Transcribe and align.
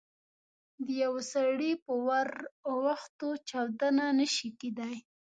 د 0.85 0.87
یوه 1.03 1.21
سړي 1.33 1.71
په 1.85 1.93
ور 2.05 2.29
اوښتو 2.69 3.29
چاودنه 3.49 4.05
نه 4.19 4.27
شي 4.35 4.49
کېدای. 4.61 4.97